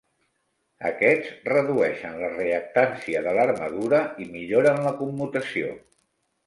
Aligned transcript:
Aquests 0.89 1.29
redueixen 1.53 2.17
la 2.23 2.31
reactància 2.33 3.23
de 3.29 3.37
l'armadura 3.41 4.03
i 4.25 4.29
milloren 4.35 4.85
la 4.89 4.97
commutació. 5.05 5.75